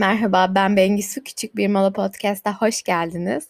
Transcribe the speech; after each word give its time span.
Merhaba 0.00 0.54
ben 0.54 0.76
Bengisu 0.76 1.24
Küçük 1.24 1.56
Bir 1.56 1.68
Mola 1.68 1.92
Podcast'a 1.92 2.54
hoş 2.54 2.82
geldiniz. 2.82 3.48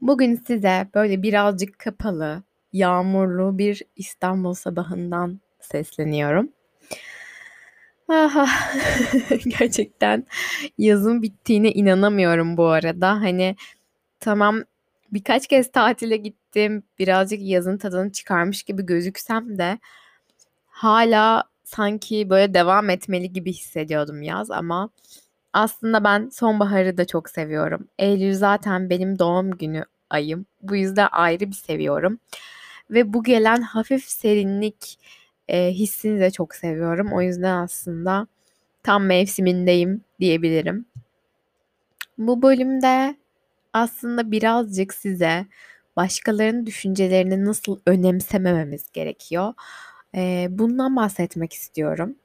Bugün 0.00 0.42
size 0.46 0.88
böyle 0.94 1.22
birazcık 1.22 1.78
kapalı, 1.78 2.42
yağmurlu 2.72 3.58
bir 3.58 3.82
İstanbul 3.96 4.54
sabahından 4.54 5.40
sesleniyorum. 5.60 6.48
Aha, 8.08 8.46
gerçekten 9.58 10.26
yazın 10.78 11.22
bittiğine 11.22 11.72
inanamıyorum 11.72 12.56
bu 12.56 12.66
arada. 12.66 13.10
Hani 13.10 13.56
tamam 14.20 14.64
birkaç 15.12 15.46
kez 15.46 15.72
tatile 15.72 16.16
gittim, 16.16 16.82
birazcık 16.98 17.40
yazın 17.42 17.78
tadını 17.78 18.12
çıkarmış 18.12 18.62
gibi 18.62 18.86
gözüksem 18.86 19.58
de 19.58 19.78
hala 20.66 21.44
sanki 21.64 22.30
böyle 22.30 22.54
devam 22.54 22.90
etmeli 22.90 23.32
gibi 23.32 23.52
hissediyordum 23.52 24.22
yaz 24.22 24.50
ama 24.50 24.90
aslında 25.52 26.04
ben 26.04 26.28
sonbaharı 26.28 26.96
da 26.96 27.06
çok 27.06 27.30
seviyorum. 27.30 27.88
Eylül 27.98 28.34
zaten 28.34 28.90
benim 28.90 29.18
doğum 29.18 29.50
günü 29.50 29.84
ayım. 30.10 30.46
Bu 30.62 30.76
yüzden 30.76 31.08
ayrı 31.12 31.40
bir 31.40 31.54
seviyorum. 31.56 32.18
Ve 32.90 33.12
bu 33.12 33.24
gelen 33.24 33.62
hafif 33.62 34.04
serinlik 34.04 34.98
e, 35.48 35.70
hissini 35.70 36.20
de 36.20 36.30
çok 36.30 36.54
seviyorum. 36.54 37.12
O 37.12 37.22
yüzden 37.22 37.56
aslında 37.56 38.26
tam 38.82 39.04
mevsimindeyim 39.04 40.04
diyebilirim. 40.20 40.86
Bu 42.18 42.42
bölümde 42.42 43.16
aslında 43.72 44.30
birazcık 44.30 44.94
size 44.94 45.46
başkalarının 45.96 46.66
düşüncelerini 46.66 47.44
nasıl 47.44 47.80
önemsemememiz 47.86 48.92
gerekiyor. 48.92 49.54
E, 50.14 50.46
bundan 50.50 50.96
bahsetmek 50.96 51.52
istiyorum. 51.52 52.16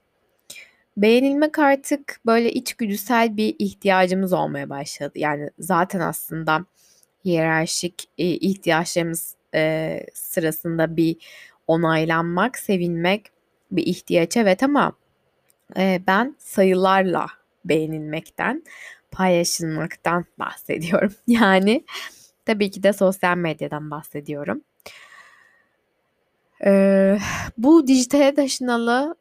Beğenilmek 0.98 1.60
artık 1.60 2.20
böyle 2.26 2.52
içgüdüsel 2.52 3.38
bir 3.38 3.56
ihtiyacımız 3.60 4.34
olmaya 4.34 4.70
başladı. 4.70 5.12
Yani 5.16 5.50
zaten 5.60 6.00
aslında 6.00 6.66
hiyerarşik 7.26 8.10
e, 8.18 8.26
ihtiyaçlarımız 8.26 9.36
e, 9.56 10.00
sırasında 10.14 10.98
bir 10.98 11.16
onaylanmak, 11.68 12.58
sevilmek 12.58 13.26
bir 13.72 13.88
ihtiyaç 13.88 14.38
evet 14.38 14.64
ama 14.64 14.94
e, 15.78 16.02
ben 16.08 16.36
sayılarla 16.40 17.28
beğenilmekten, 17.66 18.64
paylaşılmaktan 19.12 20.26
bahsediyorum. 20.40 21.14
Yani 21.28 21.86
tabii 22.46 22.72
ki 22.72 22.84
de 22.84 22.94
sosyal 22.94 23.38
medyadan 23.38 23.92
bahsediyorum. 23.92 24.62
Ee, 26.66 27.18
bu 27.58 27.88
dijitale 27.88 28.36
taşınalı 28.36 29.16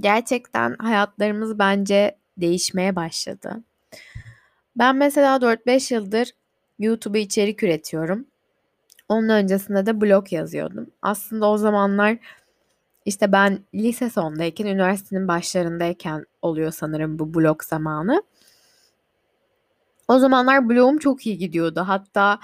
gerçekten 0.00 0.76
hayatlarımız 0.78 1.58
bence 1.58 2.18
değişmeye 2.36 2.96
başladı. 2.96 3.62
Ben 4.76 4.96
mesela 4.96 5.36
4-5 5.36 5.94
yıldır 5.94 6.30
YouTube'a 6.78 7.18
içerik 7.18 7.62
üretiyorum. 7.62 8.26
Onun 9.08 9.28
öncesinde 9.28 9.86
de 9.86 10.00
blog 10.00 10.32
yazıyordum. 10.32 10.86
Aslında 11.02 11.50
o 11.50 11.58
zamanlar 11.58 12.18
işte 13.04 13.32
ben 13.32 13.58
lise 13.74 14.10
sondayken, 14.10 14.66
üniversitenin 14.66 15.28
başlarındayken 15.28 16.26
oluyor 16.42 16.72
sanırım 16.72 17.18
bu 17.18 17.34
blog 17.34 17.62
zamanı. 17.62 18.22
O 20.08 20.18
zamanlar 20.18 20.68
blogum 20.68 20.98
çok 20.98 21.26
iyi 21.26 21.38
gidiyordu. 21.38 21.84
Hatta 21.86 22.38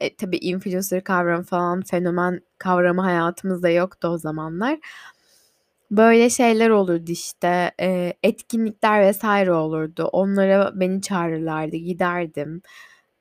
e, 0.00 0.16
tabii 0.16 0.36
influencer 0.36 1.04
kavramı 1.04 1.42
falan, 1.44 1.82
fenomen 1.82 2.40
kavramı 2.58 3.00
hayatımızda 3.00 3.68
yoktu 3.68 4.08
o 4.08 4.18
zamanlar. 4.18 4.78
Böyle 5.90 6.30
şeyler 6.30 6.70
olurdu 6.70 7.10
işte, 7.12 7.70
eee, 7.80 8.14
etkinlikler 8.22 9.00
vesaire 9.02 9.52
olurdu. 9.52 10.04
Onlara 10.12 10.72
beni 10.80 11.02
çağırırlardı, 11.02 11.76
giderdim 11.76 12.62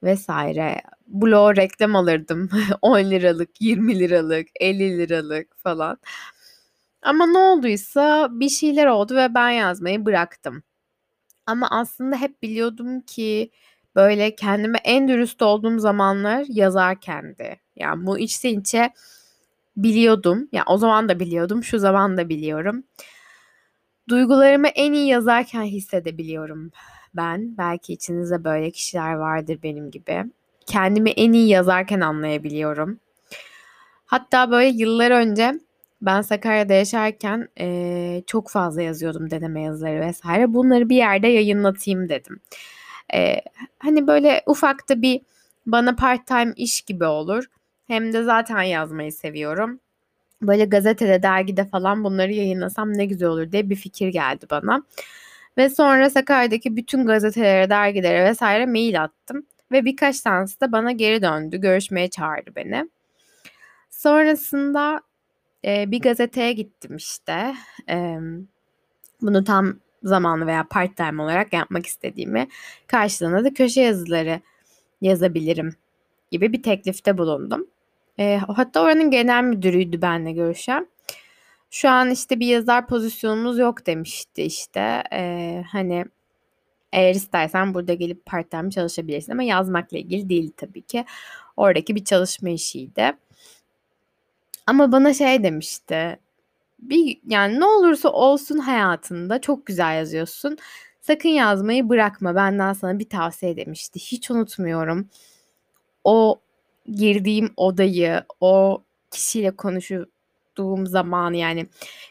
vesaire. 0.04 0.82
Bloğa 1.08 1.56
reklam 1.56 1.96
alırdım. 1.96 2.50
10 2.82 3.00
liralık, 3.00 3.62
20 3.62 4.00
liralık, 4.00 4.48
50 4.60 4.98
liralık 4.98 5.56
falan. 5.64 5.98
Ama 7.02 7.26
ne 7.28 7.38
olduysa 7.38 8.30
bir 8.32 8.50
şeyler 8.50 8.86
oldu 8.88 9.16
ve 9.16 9.36
ben 9.36 9.50
yazmayı 9.50 10.06
bıraktım. 10.06 10.64
Ama 11.48 11.68
aslında 11.72 12.18
hep 12.18 12.44
biliyordum 12.44 13.02
ki 13.02 13.52
böyle 13.96 14.36
kendime 14.36 14.80
en 14.86 15.08
dürüst 15.08 15.42
olduğum 15.42 15.80
zamanlar 15.80 16.46
yazarkendi. 16.50 17.62
Yani 17.78 18.08
bu 18.08 18.20
içten 18.20 18.60
içe 18.62 18.92
biliyordum. 19.78 20.40
Ya 20.40 20.48
yani 20.52 20.66
o 20.68 20.78
zaman 20.78 21.10
da 21.10 21.20
biliyordum, 21.20 21.64
şu 21.64 21.80
zaman 21.80 22.18
da 22.18 22.30
biliyorum. 22.30 22.84
Duygularımı 24.10 24.68
en 24.68 24.94
iyi 24.94 25.08
yazarken 25.08 25.64
hissedebiliyorum 25.64 26.72
ben. 27.14 27.58
Belki 27.58 27.94
içinizde 27.94 28.44
böyle 28.44 28.72
kişiler 28.72 29.14
vardır 29.14 29.60
benim 29.64 29.92
gibi. 29.92 30.24
Kendimi 30.66 31.10
en 31.10 31.34
iyi 31.34 31.48
yazarken 31.48 32.02
anlayabiliyorum. 32.02 33.00
Hatta 34.06 34.52
böyle 34.52 34.68
yıllar 34.68 35.12
önce 35.12 35.60
ben 36.02 36.22
Sakarya'da 36.22 36.74
yaşarken 36.74 37.48
e, 37.60 38.24
çok 38.28 38.50
fazla 38.50 38.82
yazıyordum 38.82 39.32
deneme 39.32 39.62
yazıları 39.62 40.02
vesaire. 40.02 40.54
Bunları 40.54 40.90
bir 40.90 40.96
yerde 40.96 41.28
yayınlatayım 41.28 42.10
dedim. 42.10 42.40
E, 43.14 43.42
hani 43.80 44.08
böyle 44.08 44.44
ufakta 44.46 45.02
bir 45.02 45.22
bana 45.66 45.96
part 45.96 46.28
time 46.28 46.54
iş 46.56 46.82
gibi 46.82 47.06
olur. 47.06 47.46
Hem 47.88 48.14
de 48.14 48.24
zaten 48.24 48.62
yazmayı 48.62 49.14
seviyorum. 49.14 49.80
Böyle 50.42 50.66
gazetede, 50.66 51.24
dergide 51.24 51.66
falan 51.66 52.04
bunları 52.04 52.34
yayınlasam 52.34 52.98
ne 52.98 53.06
güzel 53.06 53.28
olur 53.30 53.52
diye 53.52 53.70
bir 53.70 53.76
fikir 53.76 54.08
geldi 54.08 54.46
bana. 54.52 54.84
Ve 55.58 55.70
sonra 55.70 56.10
Sakarya'daki 56.10 56.76
bütün 56.76 57.06
gazetelere, 57.06 57.70
dergilere 57.70 58.26
vesaire 58.26 58.66
mail 58.66 59.04
attım. 59.04 59.46
Ve 59.72 59.86
birkaç 59.86 60.22
tanesi 60.22 60.62
de 60.62 60.72
bana 60.72 60.92
geri 60.92 61.22
döndü. 61.22 61.58
Görüşmeye 61.58 62.10
çağırdı 62.10 62.56
beni. 62.56 62.90
Sonrasında 63.90 65.02
e, 65.66 65.92
bir 65.92 66.02
gazeteye 66.02 66.54
gittim 66.54 66.96
işte. 66.96 67.56
E, 67.90 68.18
bunu 69.22 69.44
tam 69.44 69.80
zamanlı 70.04 70.48
veya 70.48 70.68
part 70.70 70.98
time 70.98 71.22
olarak 71.22 71.54
yapmak 71.54 71.86
istediğimi 71.86 72.48
karşılığında 72.88 73.44
da 73.44 73.54
köşe 73.54 73.82
yazıları 73.82 74.42
yazabilirim 75.02 75.76
gibi 76.32 76.54
bir 76.54 76.64
teklifte 76.64 77.18
bulundum. 77.18 77.68
E, 78.20 78.38
hatta 78.48 78.82
oranın 78.82 79.12
genel 79.12 79.44
müdürüydü 79.44 80.02
benle 80.02 80.32
görüşen. 80.32 80.88
Şu 81.72 81.90
an 81.90 82.12
işte 82.12 82.40
bir 82.40 82.48
yazar 82.48 82.88
pozisyonumuz 82.88 83.60
yok 83.60 83.86
demişti 83.86 84.44
işte. 84.44 85.04
E, 85.14 85.64
hani 85.72 86.06
eğer 86.94 87.16
istersen 87.16 87.74
burada 87.74 87.94
gelip 87.94 88.26
part 88.26 88.52
time 88.52 88.72
çalışabilirsin 88.72 89.32
ama 89.32 89.44
yazmakla 89.44 89.98
ilgili 89.98 90.30
değil 90.30 90.52
tabii 90.58 90.82
ki. 90.82 91.06
Oradaki 91.58 91.96
bir 91.96 92.04
çalışma 92.04 92.50
işiydi. 92.50 93.14
Ama 94.68 94.92
bana 94.92 95.14
şey 95.14 95.44
demişti. 95.44 96.20
Bir 96.80 97.20
yani 97.28 97.60
ne 97.60 97.66
olursa 97.66 98.10
olsun 98.10 98.60
hayatında 98.60 99.42
çok 99.42 99.66
güzel 99.66 99.98
yazıyorsun. 99.98 100.58
Sakın 101.02 101.30
yazmayı 101.30 101.90
bırakma. 101.90 102.36
Benden 102.36 102.74
sana 102.74 103.00
bir 103.00 103.10
tavsiye 103.10 103.58
demişti. 103.58 104.00
Hiç 104.00 104.32
unutmuyorum. 104.32 105.10
O 106.04 106.42
girdiğim 106.92 107.54
odayı, 107.58 108.24
o 108.42 108.84
kişiyle 109.12 109.52
konuştuğum 109.52 110.88
zaman 110.88 111.34
yani 111.34 111.68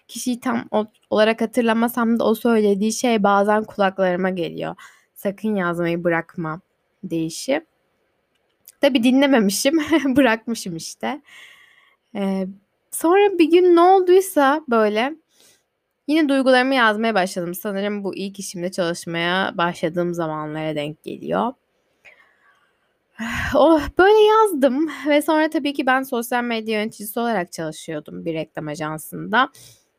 kişiyi 0.08 0.40
tam 0.40 0.68
olarak 1.10 1.40
hatırlamasam 1.40 2.18
da 2.18 2.24
o 2.24 2.34
söylediği 2.34 2.92
şey 2.92 3.22
bazen 3.22 3.64
kulaklarıma 3.64 4.30
geliyor. 4.30 4.74
Sakın 5.14 5.54
yazmayı 5.54 6.04
bırakma 6.04 6.60
deyişi. 7.04 7.66
Tabi 8.80 9.02
dinlememişim, 9.02 9.78
bırakmışım 10.16 10.76
işte. 10.76 11.22
Ee, 12.14 12.46
sonra 12.90 13.38
bir 13.38 13.50
gün 13.50 13.76
ne 13.76 13.80
olduysa 13.80 14.64
böyle 14.68 15.14
yine 16.08 16.28
duygularımı 16.28 16.74
yazmaya 16.74 17.14
başladım. 17.14 17.54
Sanırım 17.54 18.04
bu 18.04 18.14
ilk 18.14 18.38
işimde 18.38 18.70
çalışmaya 18.70 19.52
başladığım 19.58 20.14
zamanlara 20.14 20.74
denk 20.74 21.02
geliyor. 21.02 21.52
Oh, 23.54 23.80
böyle 23.98 24.22
yazdım 24.22 24.90
ve 25.08 25.22
sonra 25.22 25.50
tabii 25.50 25.72
ki 25.72 25.86
ben 25.86 26.02
sosyal 26.02 26.44
medya 26.44 26.80
yöneticisi 26.80 27.20
olarak 27.20 27.52
çalışıyordum 27.52 28.24
bir 28.24 28.34
reklam 28.34 28.68
ajansında. 28.68 29.48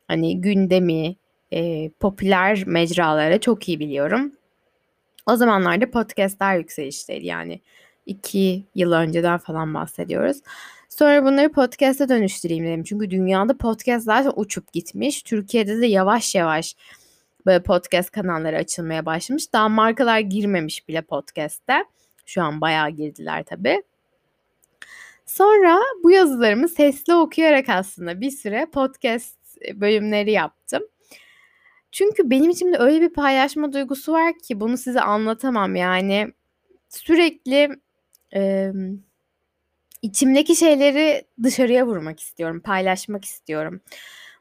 Hani 0.07 0.41
gündemi, 0.41 1.15
e, 1.51 1.89
popüler 1.89 2.63
mecraları 2.67 3.39
çok 3.39 3.69
iyi 3.69 3.79
biliyorum. 3.79 4.31
O 5.27 5.35
zamanlarda 5.35 5.91
podcastler 5.91 6.57
yükselişteydi 6.57 7.25
yani 7.25 7.61
iki 8.05 8.63
yıl 8.75 8.91
önceden 8.91 9.37
falan 9.37 9.73
bahsediyoruz. 9.73 10.37
Sonra 10.89 11.25
bunları 11.25 11.51
podcast'a 11.51 12.09
dönüştüreyim 12.09 12.65
dedim. 12.65 12.83
Çünkü 12.83 13.09
dünyada 13.11 13.57
podcast 13.57 14.05
zaten 14.05 14.31
uçup 14.35 14.73
gitmiş. 14.73 15.23
Türkiye'de 15.23 15.81
de 15.81 15.85
yavaş 15.85 16.35
yavaş 16.35 16.75
böyle 17.45 17.63
podcast 17.63 18.11
kanalları 18.11 18.57
açılmaya 18.57 19.05
başlamış. 19.05 19.53
Daha 19.53 19.69
markalar 19.69 20.19
girmemiş 20.19 20.87
bile 20.87 21.01
podcast'te. 21.01 21.85
Şu 22.25 22.43
an 22.43 22.61
bayağı 22.61 22.89
girdiler 22.89 23.43
tabii. 23.43 23.83
Sonra 25.25 25.79
bu 26.03 26.11
yazılarımı 26.11 26.69
sesli 26.69 27.13
okuyarak 27.13 27.69
aslında 27.69 28.21
bir 28.21 28.31
süre 28.31 28.67
podcast 28.73 29.37
bölümleri 29.73 30.31
yaptım. 30.31 30.83
Çünkü 31.91 32.29
benim 32.29 32.49
içimde 32.49 32.77
öyle 32.77 33.01
bir 33.01 33.13
paylaşma 33.13 33.73
duygusu 33.73 34.13
var 34.13 34.33
ki 34.39 34.59
bunu 34.59 34.77
size 34.77 35.01
anlatamam 35.01 35.75
yani. 35.75 36.33
Sürekli 36.89 37.69
e, 38.35 38.71
içimdeki 40.01 40.55
şeyleri 40.55 41.25
dışarıya 41.43 41.87
vurmak 41.87 42.19
istiyorum, 42.19 42.59
paylaşmak 42.59 43.25
istiyorum. 43.25 43.81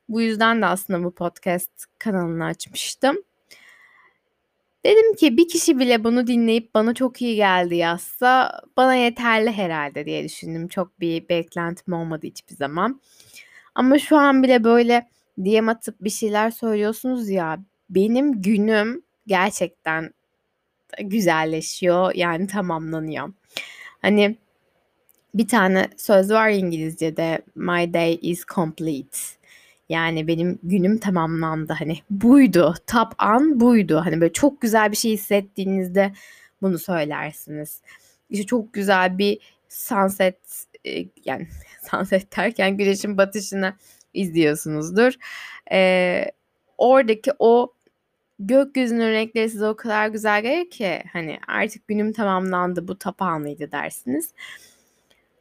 Bu 0.09 0.21
yüzden 0.21 0.63
de 0.63 0.67
aslında 0.67 1.05
bu 1.05 1.15
podcast 1.15 1.71
kanalını 1.99 2.45
açmıştım. 2.45 3.17
Dedim 4.85 5.15
ki 5.15 5.37
bir 5.37 5.49
kişi 5.49 5.79
bile 5.79 6.05
bunu 6.05 6.27
dinleyip 6.27 6.75
bana 6.75 6.95
çok 6.95 7.23
iyi 7.23 7.37
geldi 7.37 7.77
yazsa 7.77 8.61
bana 8.77 8.95
yeterli 8.95 9.53
herhalde 9.53 10.07
diye 10.07 10.25
düşündüm. 10.25 10.69
Çok 10.69 11.01
bir 11.01 11.29
beklentim 11.29 11.93
olmadı 11.93 12.27
hiçbir 12.27 12.57
zaman. 12.57 13.01
Ama 13.75 13.99
şu 13.99 14.17
an 14.17 14.43
bile 14.43 14.65
böyle 14.65 15.09
DM 15.39 15.69
atıp 15.69 15.97
bir 16.01 16.11
şeyler 16.11 16.51
söylüyorsunuz 16.51 17.29
ya 17.29 17.61
benim 17.91 18.43
günüm 18.43 19.03
gerçekten 19.27 20.11
güzelleşiyor 21.01 22.15
yani 22.15 22.47
tamamlanıyor. 22.47 23.33
Hani 24.03 24.37
bir 25.35 25.49
tane 25.49 25.89
söz 25.97 26.31
var 26.31 26.51
İngilizce'de 26.51 27.43
my 27.55 27.95
day 27.95 28.19
is 28.23 28.45
complete. 28.55 29.19
Yani 29.89 30.27
benim 30.27 30.59
günüm 30.63 30.99
tamamlandı. 30.99 31.73
Hani 31.73 31.99
buydu. 32.11 32.75
Top 32.87 33.09
an 33.19 33.61
buydu. 33.61 34.03
Hani 34.05 34.21
böyle 34.21 34.33
çok 34.33 34.61
güzel 34.61 34.91
bir 34.93 34.97
şey 34.97 35.13
hissettiğinizde 35.13 36.13
bunu 36.63 36.79
söylersiniz. 36.79 37.81
İşte 38.31 38.47
çok 38.47 38.73
güzel 38.73 39.19
bir 39.19 39.39
sunset 39.69 40.67
e, 40.87 41.05
yani 41.25 41.49
sunset 41.91 42.37
derken 42.37 42.77
güneşin 42.77 43.19
batışını 43.19 43.75
izliyorsunuzdur. 44.15 45.13
Ee, 45.73 46.25
oradaki 46.79 47.33
o 47.39 47.73
gökyüzünün 48.39 49.11
renkleri 49.13 49.51
size 49.51 49.67
o 49.67 49.77
kadar 49.77 50.09
güzel 50.09 50.43
gelir 50.43 50.71
ki 50.71 51.03
hani 51.13 51.39
artık 51.49 51.89
günüm 51.89 52.13
tamamlandı 52.13 52.89
bu 52.89 52.99
tapağanıydı 52.99 53.73
dersiniz. 53.73 54.33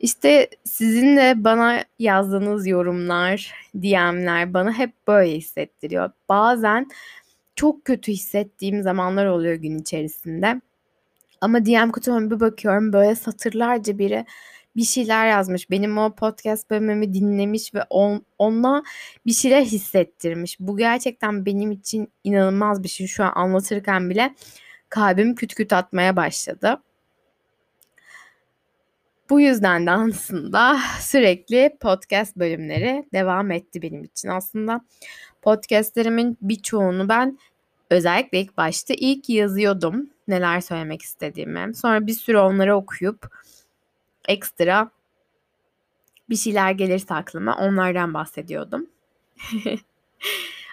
İşte 0.04 0.50
sizin 0.64 1.18
de 1.18 1.34
bana 1.38 1.84
yazdığınız 2.00 2.68
yorumlar, 2.68 3.54
DM'ler 3.76 4.54
bana 4.54 4.74
hep 4.74 5.08
böyle 5.08 5.38
hissettiriyor. 5.38 6.12
Bazen 6.30 6.88
çok 7.56 7.86
kötü 7.86 8.12
hissettiğim 8.12 8.84
zamanlar 8.84 9.26
oluyor 9.26 9.56
gün 9.56 9.80
içerisinde. 9.80 10.62
Ama 11.42 11.66
DM 11.66 11.92
kutuma 11.92 12.32
bir 12.32 12.40
bakıyorum 12.40 12.94
böyle 12.94 13.16
satırlarca 13.16 13.98
biri 13.98 14.26
bir 14.76 14.84
şeyler 14.84 15.28
yazmış. 15.28 15.72
Benim 15.72 15.98
o 15.98 16.16
podcast 16.16 16.70
bölümümü 16.70 17.14
dinlemiş 17.14 17.74
ve 17.74 17.84
on, 17.90 18.26
ona 18.38 18.84
bir 19.26 19.34
şeyler 19.34 19.62
hissettirmiş. 19.62 20.60
Bu 20.60 20.78
gerçekten 20.78 21.46
benim 21.46 21.72
için 21.72 22.12
inanılmaz 22.24 22.84
bir 22.84 22.90
şey. 22.90 23.08
Şu 23.08 23.24
an 23.24 23.32
anlatırken 23.36 24.10
bile 24.10 24.36
kalbim 24.90 25.36
küt 25.36 25.56
küt 25.56 25.74
atmaya 25.74 26.16
başladı. 26.16 26.80
Bu 29.30 29.42
yüzden 29.42 29.86
de 29.86 29.92
aslında 29.92 30.78
sürekli 31.00 31.78
podcast 31.82 32.36
bölümleri 32.36 33.06
devam 33.14 33.52
etti 33.52 33.82
benim 33.82 34.04
için. 34.04 34.30
Aslında 34.30 34.82
podcastlerimin 35.42 36.38
birçoğunu 36.42 37.10
ben 37.10 37.40
özellikle 37.90 38.40
ilk 38.40 38.58
başta 38.58 38.94
ilk 38.98 39.30
yazıyordum 39.30 40.10
neler 40.28 40.62
söylemek 40.62 41.02
istediğimi. 41.02 41.76
Sonra 41.76 42.08
bir 42.08 42.14
süre 42.14 42.40
onları 42.40 42.76
okuyup 42.76 43.28
ekstra 44.28 44.90
bir 46.30 46.36
şeyler 46.36 46.72
gelirse 46.72 47.14
aklıma 47.14 47.56
onlardan 47.58 48.14
bahsediyordum. 48.14 48.88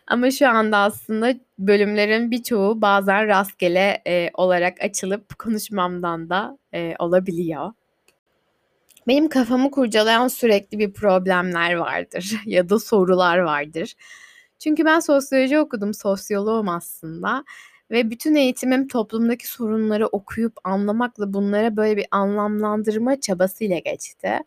Ama 0.06 0.30
şu 0.30 0.48
anda 0.48 0.78
aslında 0.78 1.34
bölümlerin 1.58 2.30
birçoğu 2.30 2.80
bazen 2.80 3.26
rastgele 3.26 4.02
e, 4.06 4.30
olarak 4.34 4.80
açılıp 4.80 5.38
konuşmamdan 5.38 6.30
da 6.30 6.58
e, 6.74 6.94
olabiliyor. 6.98 7.72
Benim 9.08 9.28
kafamı 9.28 9.70
kurcalayan 9.70 10.28
sürekli 10.28 10.78
bir 10.78 10.92
problemler 10.92 11.74
vardır 11.74 12.40
ya 12.46 12.68
da 12.68 12.78
sorular 12.78 13.38
vardır. 13.38 13.94
Çünkü 14.58 14.84
ben 14.84 15.00
sosyoloji 15.00 15.58
okudum, 15.58 15.94
sosyoloğum 15.94 16.68
aslında 16.68 17.44
ve 17.90 18.10
bütün 18.10 18.34
eğitimim 18.34 18.88
toplumdaki 18.88 19.48
sorunları 19.48 20.06
okuyup 20.06 20.52
anlamakla 20.64 21.32
bunlara 21.34 21.76
böyle 21.76 21.96
bir 21.96 22.06
anlamlandırma 22.10 23.20
çabasıyla 23.20 23.78
geçti. 23.78 24.38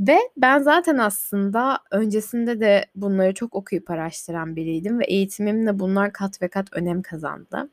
Ve 0.00 0.18
ben 0.36 0.58
zaten 0.58 0.98
aslında 0.98 1.78
öncesinde 1.90 2.60
de 2.60 2.86
bunları 2.94 3.34
çok 3.34 3.54
okuyup 3.54 3.90
araştıran 3.90 4.56
biriydim 4.56 4.98
ve 5.00 5.04
eğitimimle 5.04 5.78
bunlar 5.78 6.12
kat 6.12 6.42
ve 6.42 6.48
kat 6.48 6.66
önem 6.72 7.02
kazandı. 7.02 7.70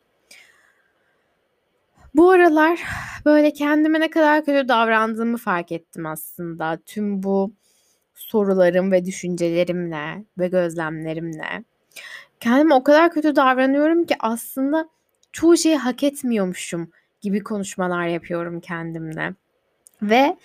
Bu 2.15 2.29
aralar 2.31 2.79
böyle 3.25 3.53
kendime 3.53 3.99
ne 3.99 4.09
kadar 4.09 4.45
kötü 4.45 4.67
davrandığımı 4.67 5.37
fark 5.37 5.71
ettim 5.71 6.05
aslında. 6.05 6.79
Tüm 6.85 7.23
bu 7.23 7.53
sorularım 8.15 8.91
ve 8.91 9.05
düşüncelerimle 9.05 10.25
ve 10.37 10.47
gözlemlerimle. 10.47 11.63
Kendime 12.39 12.75
o 12.75 12.83
kadar 12.83 13.11
kötü 13.11 13.35
davranıyorum 13.35 14.05
ki 14.05 14.15
aslında 14.19 14.89
çoğu 15.31 15.57
şeyi 15.57 15.77
hak 15.77 16.03
etmiyormuşum 16.03 16.91
gibi 17.21 17.43
konuşmalar 17.43 18.07
yapıyorum 18.07 18.59
kendimle. 18.59 19.33
Ve 20.01 20.37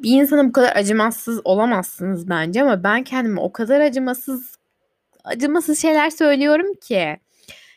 bir 0.00 0.20
insana 0.20 0.48
bu 0.48 0.52
kadar 0.52 0.76
acımasız 0.76 1.40
olamazsınız 1.44 2.28
bence 2.28 2.62
ama 2.62 2.84
ben 2.84 3.04
kendime 3.04 3.40
o 3.40 3.52
kadar 3.52 3.80
acımasız 3.80 4.58
acımasız 5.24 5.78
şeyler 5.78 6.10
söylüyorum 6.10 6.74
ki. 6.74 7.20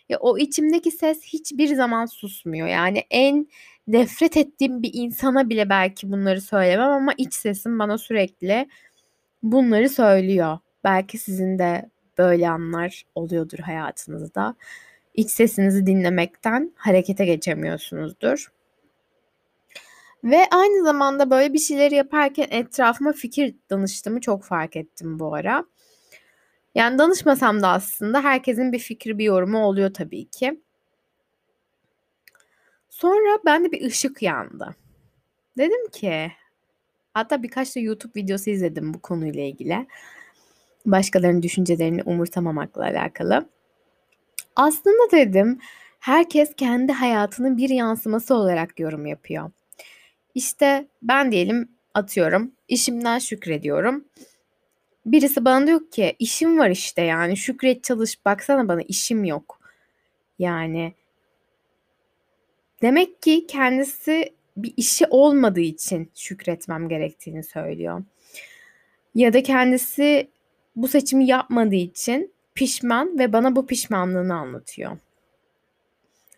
Ya 0.10 0.18
o 0.20 0.38
içimdeki 0.38 0.92
ses 0.92 1.24
hiçbir 1.24 1.76
zaman 1.76 2.06
susmuyor. 2.06 2.68
Yani 2.68 3.04
en 3.10 3.48
nefret 3.88 4.38
ettiğim 4.38 4.84
bir 4.84 4.92
insana 4.94 5.50
bile 5.50 5.70
belki 5.70 6.12
bunları 6.12 6.42
söylemem 6.42 6.90
ama 6.90 7.14
iç 7.18 7.34
sesim 7.34 7.80
bana 7.80 7.98
sürekli 7.98 8.68
bunları 9.44 9.90
söylüyor. 9.90 10.60
Belki 10.84 11.18
sizin 11.18 11.60
de 11.60 11.90
böyle 12.18 12.50
anlar 12.50 13.04
oluyordur 13.16 13.60
hayatınızda. 13.60 14.56
İç 15.14 15.32
sesinizi 15.32 15.86
dinlemekten 15.86 16.72
harekete 16.76 17.26
geçemiyorsunuzdur. 17.26 18.52
Ve 20.24 20.48
aynı 20.52 20.84
zamanda 20.84 21.30
böyle 21.30 21.54
bir 21.54 21.60
şeyleri 21.60 21.96
yaparken 21.96 22.48
etrafıma 22.50 23.14
fikir 23.14 23.56
danıştığımı 23.70 24.22
çok 24.22 24.44
fark 24.44 24.76
ettim 24.76 25.20
bu 25.20 25.36
ara. 25.36 25.66
Yani 26.76 26.98
danışmasam 26.98 27.62
da 27.62 27.68
aslında 27.68 28.24
herkesin 28.24 28.72
bir 28.72 28.80
fikri, 28.80 29.18
bir 29.18 29.26
yorumu 29.26 29.66
oluyor 29.66 29.94
tabii 29.94 30.26
ki. 30.26 30.62
Sonra 32.90 33.40
bende 33.46 33.72
bir 33.72 33.86
ışık 33.86 34.22
yandı. 34.22 34.76
Dedim 35.58 35.90
ki 35.92 36.32
hatta 37.14 37.44
birkaç 37.44 37.76
da 37.76 37.80
YouTube 37.80 38.22
videosu 38.22 38.50
izledim 38.50 38.94
bu 38.94 39.00
konuyla 39.02 39.44
ilgili. 39.44 39.88
Başkalarının 40.86 41.42
düşüncelerini 41.42 42.04
umursamamakla 42.04 42.82
alakalı. 42.82 43.50
Aslında 44.56 45.12
dedim 45.12 45.60
herkes 46.00 46.56
kendi 46.56 46.92
hayatının 46.92 47.58
bir 47.58 47.70
yansıması 47.70 48.36
olarak 48.36 48.80
yorum 48.80 49.06
yapıyor. 49.06 49.52
İşte 50.36 50.88
ben 51.02 51.32
diyelim 51.32 51.70
atıyorum 51.94 52.52
işimden 52.68 53.20
şükrediyorum. 53.20 54.06
Birisi 55.06 55.46
bana 55.46 55.68
diyor 55.68 55.92
ki 55.92 56.16
işim 56.20 56.60
var 56.60 56.70
işte 56.70 57.02
yani 57.02 57.38
şükret 57.38 57.84
çalış 57.84 58.26
baksana 58.26 58.68
bana 58.68 58.82
işim 58.82 59.24
yok. 59.24 59.60
Yani 60.40 60.94
demek 62.82 63.22
ki 63.22 63.48
kendisi 63.48 64.34
bir 64.58 64.74
işi 64.78 65.06
olmadığı 65.10 65.60
için 65.62 66.12
şükretmem 66.16 66.90
gerektiğini 66.90 67.44
söylüyor. 67.44 68.04
Ya 69.16 69.34
da 69.34 69.44
kendisi 69.44 70.28
bu 70.76 70.88
seçimi 70.88 71.26
yapmadığı 71.26 71.76
için 71.76 72.34
pişman 72.56 73.20
ve 73.20 73.34
bana 73.34 73.56
bu 73.56 73.68
pişmanlığını 73.68 74.36
anlatıyor. 74.36 74.98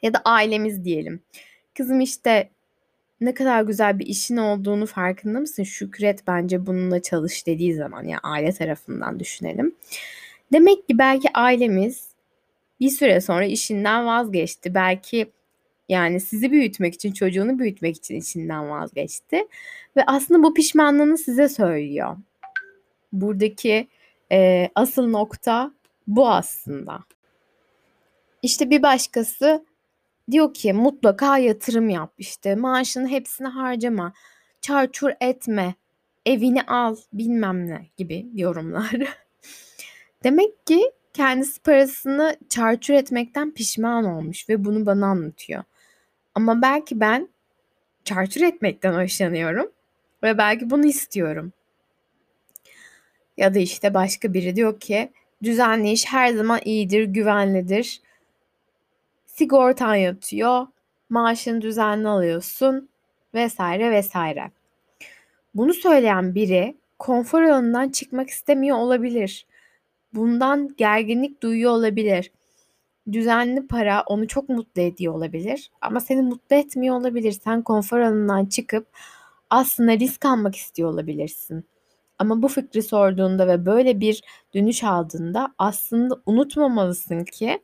Ya 0.01 0.13
da 0.13 0.21
ailemiz 0.25 0.85
diyelim. 0.85 1.21
Kızım 1.77 2.01
işte 2.01 2.49
ne 3.25 3.33
kadar 3.33 3.61
güzel 3.61 3.99
bir 3.99 4.05
işin 4.05 4.37
olduğunu 4.37 4.85
farkında 4.85 5.39
mısın? 5.39 5.63
Şükret 5.63 6.27
bence 6.27 6.65
bununla 6.65 7.01
çalış 7.01 7.47
dediği 7.47 7.73
zaman 7.75 8.03
ya 8.03 8.19
aile 8.23 8.51
tarafından 8.51 9.19
düşünelim. 9.19 9.75
Demek 10.53 10.87
ki 10.87 10.97
belki 10.97 11.27
ailemiz 11.33 12.09
bir 12.79 12.89
süre 12.89 13.21
sonra 13.21 13.45
işinden 13.45 14.05
vazgeçti. 14.05 14.75
Belki 14.75 15.31
yani 15.89 16.19
sizi 16.19 16.51
büyütmek 16.51 16.93
için, 16.93 17.11
çocuğunu 17.11 17.59
büyütmek 17.59 17.97
için 17.97 18.15
işinden 18.15 18.69
vazgeçti. 18.69 19.47
Ve 19.97 20.03
aslında 20.07 20.43
bu 20.43 20.53
pişmanlığını 20.53 21.17
size 21.17 21.49
söylüyor. 21.49 22.17
Buradaki 23.13 23.87
e, 24.31 24.69
asıl 24.75 25.07
nokta 25.07 25.71
bu 26.07 26.29
aslında. 26.29 26.99
İşte 28.41 28.69
bir 28.69 28.83
başkası 28.83 29.65
Diyor 30.31 30.53
ki 30.53 30.73
mutlaka 30.73 31.37
yatırım 31.37 31.89
yap 31.89 32.13
işte 32.17 32.55
maaşının 32.55 33.07
hepsini 33.07 33.47
harcama. 33.47 34.13
Çarçur 34.61 35.11
etme. 35.21 35.75
Evini 36.25 36.63
al 36.63 36.95
bilmem 37.13 37.67
ne 37.67 37.87
gibi 37.97 38.25
yorumlar. 38.33 38.91
Demek 40.23 40.67
ki 40.67 40.91
kendisi 41.13 41.61
parasını 41.61 42.37
çarçur 42.49 42.93
etmekten 42.93 43.51
pişman 43.51 44.05
olmuş 44.05 44.49
ve 44.49 44.65
bunu 44.65 44.85
bana 44.85 45.07
anlatıyor. 45.07 45.63
Ama 46.35 46.61
belki 46.61 46.99
ben 46.99 47.29
çarçur 48.03 48.41
etmekten 48.41 48.93
hoşlanıyorum 48.93 49.71
ve 50.23 50.37
belki 50.37 50.69
bunu 50.69 50.85
istiyorum. 50.85 51.53
Ya 53.37 53.53
da 53.53 53.59
işte 53.59 53.93
başka 53.93 54.33
biri 54.33 54.55
diyor 54.55 54.79
ki 54.79 55.11
düzenli 55.43 55.91
iş 55.91 56.05
her 56.05 56.33
zaman 56.33 56.59
iyidir, 56.65 57.03
güvenlidir. 57.03 58.01
Sigortan 59.37 59.95
yatıyor, 59.95 60.67
maaşını 61.09 61.61
düzenli 61.61 62.07
alıyorsun 62.07 62.89
vesaire 63.33 63.91
vesaire. 63.91 64.51
Bunu 65.55 65.73
söyleyen 65.73 66.35
biri 66.35 66.75
konfor 66.99 67.41
alanından 67.41 67.89
çıkmak 67.89 68.29
istemiyor 68.29 68.77
olabilir. 68.77 69.45
Bundan 70.13 70.75
gerginlik 70.77 71.43
duyuyor 71.43 71.71
olabilir. 71.71 72.31
Düzenli 73.11 73.67
para 73.67 74.03
onu 74.05 74.27
çok 74.27 74.49
mutlu 74.49 74.81
ediyor 74.81 75.13
olabilir 75.13 75.71
ama 75.81 75.99
seni 75.99 76.21
mutlu 76.21 76.55
etmiyor 76.55 76.95
olabilir. 76.95 77.31
Sen 77.31 77.61
konfor 77.61 77.99
alanından 77.99 78.45
çıkıp 78.45 78.87
aslında 79.49 79.99
risk 79.99 80.25
almak 80.25 80.55
istiyor 80.55 80.89
olabilirsin. 80.89 81.65
Ama 82.19 82.41
bu 82.41 82.47
fikri 82.47 82.83
sorduğunda 82.83 83.47
ve 83.47 83.65
böyle 83.65 83.99
bir 83.99 84.23
dönüş 84.53 84.83
aldığında 84.83 85.53
aslında 85.57 86.21
unutmamalısın 86.25 87.23
ki 87.23 87.59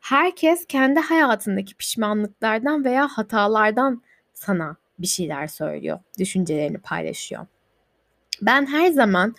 herkes 0.00 0.66
kendi 0.66 1.00
hayatındaki 1.00 1.74
pişmanlıklardan 1.74 2.84
veya 2.84 3.08
hatalardan 3.08 4.02
sana 4.34 4.76
bir 4.98 5.06
şeyler 5.06 5.46
söylüyor, 5.46 5.98
düşüncelerini 6.18 6.78
paylaşıyor. 6.78 7.46
Ben 8.42 8.66
her 8.66 8.90
zaman 8.90 9.34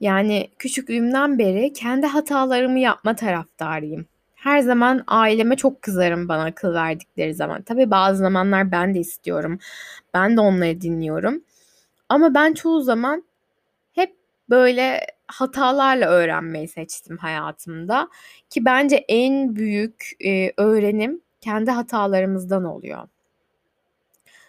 yani 0.00 0.50
küçüklüğümden 0.58 1.38
beri 1.38 1.72
kendi 1.72 2.06
hatalarımı 2.06 2.78
yapma 2.78 3.16
taraftarıyım. 3.16 4.06
Her 4.34 4.60
zaman 4.60 5.04
aileme 5.06 5.56
çok 5.56 5.82
kızarım 5.82 6.28
bana 6.28 6.44
akıl 6.44 6.74
verdikleri 6.74 7.34
zaman. 7.34 7.62
Tabii 7.62 7.90
bazı 7.90 8.18
zamanlar 8.18 8.72
ben 8.72 8.94
de 8.94 8.98
istiyorum. 8.98 9.58
Ben 10.14 10.36
de 10.36 10.40
onları 10.40 10.80
dinliyorum. 10.80 11.42
Ama 12.08 12.34
ben 12.34 12.52
çoğu 12.52 12.82
zaman 12.82 13.24
hep 13.92 14.16
böyle 14.50 15.06
hatalarla 15.32 16.06
öğrenmeyi 16.06 16.68
seçtim 16.68 17.16
hayatımda. 17.16 18.08
Ki 18.50 18.64
bence 18.64 18.96
en 18.96 19.56
büyük 19.56 20.10
e, 20.24 20.52
öğrenim 20.56 21.20
kendi 21.40 21.70
hatalarımızdan 21.70 22.64
oluyor. 22.64 23.08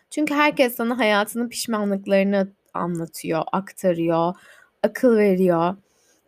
Çünkü 0.09 0.33
herkes 0.33 0.75
sana 0.75 0.97
hayatının 0.97 1.49
pişmanlıklarını 1.49 2.47
anlatıyor, 2.73 3.43
aktarıyor, 3.51 4.33
akıl 4.83 5.17
veriyor. 5.17 5.75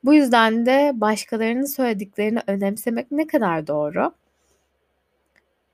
Bu 0.04 0.14
yüzden 0.14 0.66
de 0.66 0.92
başkalarının 0.96 1.66
söylediklerini 1.66 2.40
önemsemek 2.48 3.12
ne 3.12 3.28
kadar 3.28 3.68
doğru? 3.68 4.12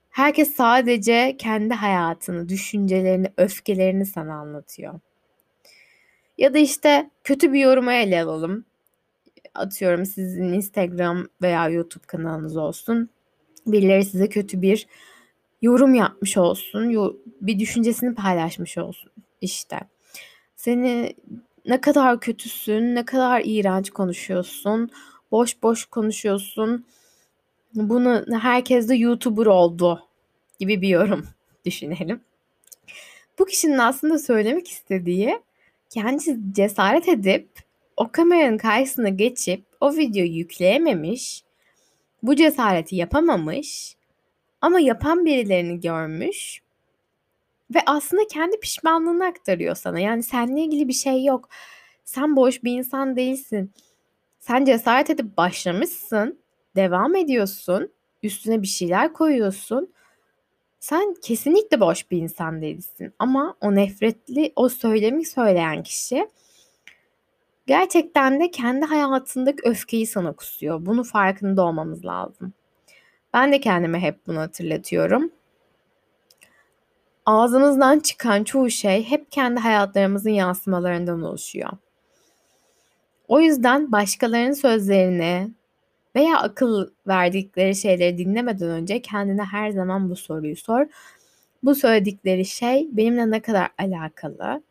Herkes 0.10 0.56
sadece 0.56 1.36
kendi 1.38 1.74
hayatını, 1.74 2.50
düşüncelerini, 2.50 3.28
öfkelerini 3.38 4.06
sana 4.06 4.36
anlatıyor. 4.36 5.00
Ya 6.38 6.54
da 6.54 6.58
işte 6.58 7.10
kötü 7.24 7.54
bir 7.54 7.60
yorumu 7.60 7.92
ele 7.92 8.24
alalım. 8.24 8.66
Atıyorum 9.56 10.06
sizin 10.06 10.54
Instagram 10.54 11.28
veya 11.42 11.70
YouTube 11.70 12.06
kanalınız 12.08 12.58
olsun. 12.58 13.10
Birileri 13.68 14.06
size 14.06 14.30
kötü 14.30 14.62
bir 14.62 14.88
yorum 15.62 15.94
yapmış 15.94 16.38
olsun, 16.38 17.16
bir 17.42 17.60
düşüncesini 17.60 18.16
paylaşmış 18.16 18.78
olsun 18.78 19.12
işte. 19.42 19.80
Seni 20.56 21.16
ne 21.66 21.82
kadar 21.82 22.20
kötüsün, 22.20 22.96
ne 22.96 23.06
kadar 23.06 23.42
iğrenç 23.46 23.90
konuşuyorsun, 23.90 24.90
boş 25.32 25.64
boş 25.64 25.86
konuşuyorsun. 25.86 26.86
Bunu 27.74 28.26
herkes 28.32 28.90
de 28.90 28.96
YouTuber 28.96 29.46
oldu 29.46 30.04
gibi 30.60 30.82
bir 30.82 30.88
yorum 30.88 31.28
düşünelim. 31.66 32.22
Bu 33.40 33.46
kişinin 33.46 33.78
aslında 33.78 34.20
söylemek 34.20 34.68
istediği 34.68 35.42
kendisi 35.90 36.40
cesaret 36.52 37.08
edip 37.08 37.50
o 38.02 38.12
kameranın 38.12 38.58
karşısına 38.58 39.10
geçip 39.10 39.66
o 39.82 39.94
videoyu 39.94 40.32
yükleyememiş, 40.32 41.44
bu 42.24 42.36
cesareti 42.36 42.96
yapamamış 42.96 43.96
ama 44.62 44.80
yapan 44.80 45.26
birilerini 45.26 45.80
görmüş 45.80 46.62
ve 47.76 47.80
aslında 47.86 48.28
kendi 48.28 48.60
pişmanlığını 48.60 49.26
aktarıyor 49.26 49.76
sana. 49.76 50.00
Yani 50.00 50.24
seninle 50.24 50.62
ilgili 50.62 50.88
bir 50.88 50.94
şey 50.94 51.26
yok. 51.26 51.50
Sen 52.04 52.36
boş 52.36 52.64
bir 52.64 52.78
insan 52.78 53.16
değilsin. 53.16 53.72
Sen 54.40 54.66
cesaret 54.66 55.10
edip 55.10 55.38
başlamışsın, 55.38 56.40
devam 56.76 57.16
ediyorsun, 57.16 57.92
üstüne 58.24 58.62
bir 58.62 58.68
şeyler 58.68 59.14
koyuyorsun. 59.14 59.94
Sen 60.80 61.16
kesinlikle 61.22 61.80
boş 61.80 62.12
bir 62.12 62.18
insan 62.18 62.62
değilsin. 62.62 63.14
Ama 63.20 63.56
o 63.62 63.76
nefretli, 63.76 64.54
o 64.56 64.70
söylemi 64.70 65.26
söyleyen 65.26 65.84
kişi 65.84 66.28
gerçekten 67.72 68.40
de 68.40 68.52
kendi 68.52 68.86
hayatındaki 68.86 69.58
öfkeyi 69.64 70.08
sana 70.08 70.34
kusuyor. 70.34 70.86
Bunu 70.86 71.04
farkında 71.04 71.62
olmamız 71.64 72.06
lazım. 72.06 72.54
Ben 73.34 73.52
de 73.52 73.60
kendime 73.60 74.00
hep 74.00 74.28
bunu 74.28 74.40
hatırlatıyorum. 74.40 75.32
Ağzımızdan 77.26 78.00
çıkan 78.00 78.44
çoğu 78.44 78.70
şey 78.70 79.04
hep 79.10 79.32
kendi 79.32 79.60
hayatlarımızın 79.60 80.30
yansımalarından 80.30 81.22
oluşuyor. 81.22 81.70
O 83.28 83.40
yüzden 83.40 83.92
başkalarının 83.92 84.54
sözlerini 84.54 85.52
veya 86.16 86.38
akıl 86.40 86.88
verdikleri 87.08 87.76
şeyleri 87.76 88.18
dinlemeden 88.18 88.70
önce 88.70 89.02
kendine 89.02 89.44
her 89.44 89.72
zaman 89.72 90.10
bu 90.10 90.16
soruyu 90.16 90.56
sor. 90.56 90.86
Bu 91.64 91.76
söyledikleri 91.76 92.46
şey 92.46 92.88
benimle 92.92 93.32
ne 93.32 93.42
kadar 93.42 93.70
alakalı? 93.78 94.64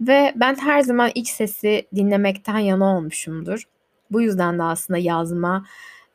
Ve 0.00 0.32
ben 0.36 0.54
her 0.54 0.80
zaman 0.80 1.10
iç 1.14 1.28
sesi 1.28 1.86
dinlemekten 1.94 2.58
yana 2.58 2.96
olmuşumdur. 2.96 3.62
Bu 4.10 4.22
yüzden 4.22 4.58
de 4.58 4.62
aslında 4.62 4.98
yazma 4.98 5.66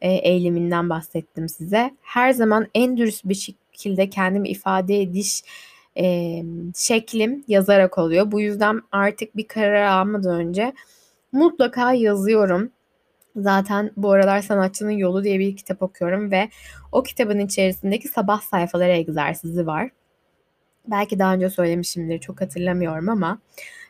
e, 0.02 0.12
eğiliminden 0.14 0.90
bahsettim 0.90 1.50
size. 1.50 1.92
Her 2.02 2.32
zaman 2.32 2.68
en 2.76 2.98
dürüst 2.98 3.26
bir 3.26 3.36
şekilde 3.36 4.10
kendimi 4.10 4.50
ifade 4.50 5.02
ediş 5.02 5.44
e, 5.98 6.44
şeklim 6.76 7.44
yazarak 7.48 7.98
oluyor. 7.98 8.32
Bu 8.32 8.42
yüzden 8.42 8.82
artık 8.92 9.38
bir 9.38 9.48
karar 9.48 9.84
almadan 9.84 10.40
önce 10.40 10.74
mutlaka 11.32 11.94
yazıyorum. 11.94 12.72
Zaten 13.36 13.92
bu 13.98 14.12
aralar 14.12 14.42
Sanatçının 14.42 14.92
Yolu 14.92 15.24
diye 15.24 15.40
bir 15.40 15.56
kitap 15.56 15.82
okuyorum 15.82 16.32
ve 16.32 16.50
o 16.92 17.04
kitabın 17.04 17.40
içerisindeki 17.40 18.08
sabah 18.08 18.42
sayfaları 18.42 18.92
egzersizi 18.92 19.68
var. 19.68 19.90
Belki 20.88 21.20
daha 21.20 21.34
önce 21.34 21.50
söylemişimdir 21.50 22.20
çok 22.20 22.42
hatırlamıyorum 22.42 23.10
ama 23.10 23.40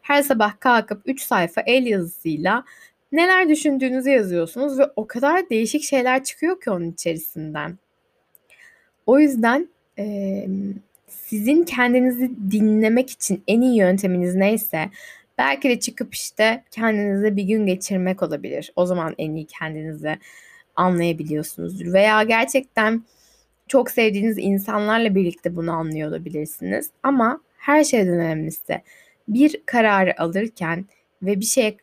her 0.01 0.21
sabah 0.21 0.59
kalkıp 0.59 1.01
3 1.05 1.21
sayfa 1.21 1.61
el 1.61 1.85
yazısıyla 1.85 2.63
neler 3.11 3.49
düşündüğünüzü 3.49 4.09
yazıyorsunuz 4.09 4.79
ve 4.79 4.83
o 4.95 5.07
kadar 5.07 5.49
değişik 5.49 5.83
şeyler 5.83 6.23
çıkıyor 6.23 6.61
ki 6.61 6.71
onun 6.71 6.91
içerisinden. 6.91 7.77
O 9.05 9.19
yüzden 9.19 9.69
e, 9.99 10.45
sizin 11.07 11.63
kendinizi 11.63 12.31
dinlemek 12.51 13.09
için 13.09 13.43
en 13.47 13.61
iyi 13.61 13.77
yönteminiz 13.77 14.35
neyse 14.35 14.89
belki 15.37 15.69
de 15.69 15.79
çıkıp 15.79 16.15
işte 16.15 16.63
kendinize 16.71 17.35
bir 17.35 17.43
gün 17.43 17.65
geçirmek 17.65 18.23
olabilir. 18.23 18.73
O 18.75 18.85
zaman 18.85 19.15
en 19.17 19.35
iyi 19.35 19.45
kendinizi 19.45 20.19
anlayabiliyorsunuzdur. 20.75 21.93
Veya 21.93 22.23
gerçekten 22.23 23.03
çok 23.69 23.91
sevdiğiniz 23.91 24.37
insanlarla 24.37 25.15
birlikte 25.15 25.55
bunu 25.55 25.71
anlıyor 25.71 26.09
olabilirsiniz. 26.09 26.89
Ama 27.03 27.41
her 27.57 27.83
şeyden 27.83 28.13
önemlisi 28.13 28.81
bir 29.27 29.61
kararı 29.65 30.21
alırken 30.21 30.85
ve 31.21 31.39
bir 31.39 31.45
şeye 31.45 31.77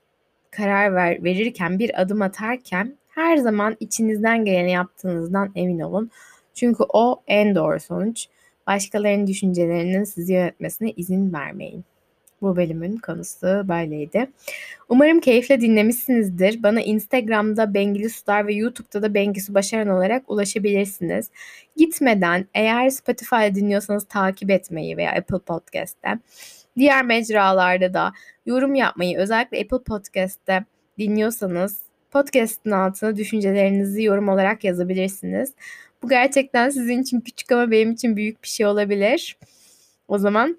karar 0.51 0.95
ver, 0.95 1.25
verirken, 1.25 1.79
bir 1.79 2.01
adım 2.03 2.23
atarken 2.23 2.97
her 3.09 3.37
zaman 3.37 3.77
içinizden 3.81 4.45
geleni 4.45 4.73
yaptığınızdan 4.73 5.53
emin 5.55 5.81
olun. 5.81 6.11
Çünkü 6.55 6.85
o 6.89 7.23
en 7.27 7.55
doğru 7.55 7.81
sonuç. 7.81 8.27
Başkalarının 8.67 9.27
düşüncelerinin 9.27 10.05
sizi 10.05 10.33
yönetmesine 10.33 10.91
izin 10.91 11.33
vermeyin. 11.33 11.85
Bu 12.43 12.57
bölümün 12.57 12.97
konusu 12.97 13.47
böyleydi. 13.47 14.31
Umarım 14.89 15.21
keyifle 15.21 15.61
dinlemişsinizdir. 15.61 16.63
Bana 16.63 16.81
Instagram'da 16.81 17.75
Bengili 17.75 18.11
Sular 18.11 18.47
ve 18.47 18.55
YouTube'da 18.55 19.03
da 19.03 19.15
Bengisu 19.15 19.55
Başaran 19.55 19.89
olarak 19.89 20.31
ulaşabilirsiniz. 20.31 21.31
Gitmeden 21.77 22.47
eğer 22.55 22.91
Spotify'da 22.91 23.55
dinliyorsanız 23.55 24.05
takip 24.05 24.51
etmeyi 24.51 24.97
veya 24.97 25.13
Apple 25.13 25.39
Podcast'te 25.39 26.19
diğer 26.79 27.05
mecralarda 27.05 27.95
da 27.95 28.13
yorum 28.47 28.75
yapmayı 28.75 29.19
özellikle 29.19 29.61
Apple 29.61 29.83
Podcast'te 29.83 30.65
dinliyorsanız 30.99 31.81
podcast'ın 32.11 32.71
altına 32.71 33.17
düşüncelerinizi 33.17 34.03
yorum 34.03 34.29
olarak 34.29 34.65
yazabilirsiniz. 34.65 35.55
Bu 36.03 36.09
gerçekten 36.09 36.71
sizin 36.71 37.03
için 37.03 37.21
küçük 37.21 37.53
ama 37.53 37.71
benim 37.71 37.93
için 37.93 38.17
büyük 38.17 38.43
bir 38.43 38.49
şey 38.49 38.67
olabilir. 38.67 39.39
O 40.09 40.19
zaman 40.19 40.59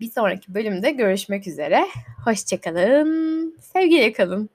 bir 0.00 0.10
sonraki 0.10 0.54
bölümde 0.54 0.90
görüşmek 0.90 1.46
üzere. 1.46 1.86
Hoşçakalın. 2.24 3.56
Sevgiyle 3.60 4.12
kalın. 4.12 4.50